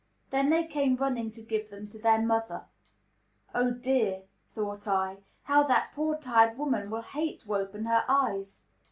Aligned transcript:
Then 0.31 0.49
they 0.49 0.63
came 0.65 0.95
running 0.95 1.29
to 1.29 1.43
give 1.43 1.69
them 1.69 1.87
to 1.89 1.99
their 1.99 2.19
mother. 2.19 2.65
"Oh 3.53 3.69
dear," 3.69 4.23
thought 4.51 4.87
I, 4.87 5.17
"how 5.43 5.61
that 5.65 5.91
poor, 5.93 6.17
tired 6.17 6.57
woman 6.57 6.89
will 6.89 7.03
hate 7.03 7.41
to 7.41 7.55
open 7.55 7.85
her 7.85 8.03
eyes! 8.07 8.63